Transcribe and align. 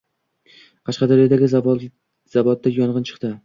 Qashqadaryodagi 0.89 1.51
zavodda 1.53 2.77
yongʻin 2.81 3.11
chiqdi 3.15 3.37